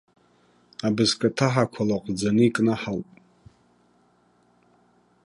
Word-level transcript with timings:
Абызкаҭаҳақәа 0.87 1.83
лаҟәӡаны 1.89 2.43
икнаҳауп. 2.47 3.07